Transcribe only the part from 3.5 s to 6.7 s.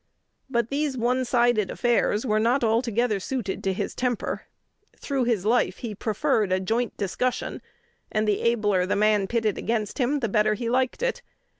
to his temper: through his life he preferred a